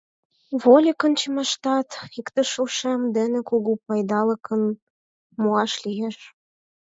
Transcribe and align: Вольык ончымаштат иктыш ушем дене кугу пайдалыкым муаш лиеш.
Вольык 0.61 0.99
ончымаштат 1.07 1.89
иктыш 2.19 2.51
ушем 2.63 3.01
дене 3.17 3.39
кугу 3.49 3.73
пайдалыкым 3.85 4.61
муаш 5.41 5.71
лиеш. 5.83 6.17